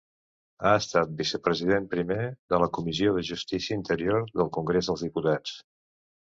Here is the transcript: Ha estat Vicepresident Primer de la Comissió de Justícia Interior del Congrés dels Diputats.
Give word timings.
Ha 0.67 0.69
estat 0.77 1.11
Vicepresident 1.19 1.85
Primer 1.91 2.17
de 2.53 2.59
la 2.63 2.69
Comissió 2.79 3.13
de 3.19 3.25
Justícia 3.29 3.79
Interior 3.81 4.27
del 4.41 4.51
Congrés 4.57 4.91
dels 4.93 5.05
Diputats. 5.09 5.55